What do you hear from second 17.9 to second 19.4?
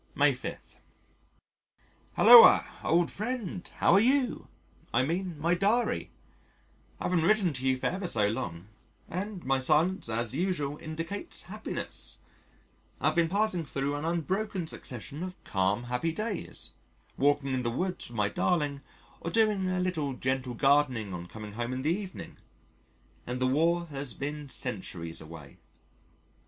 with my darling, or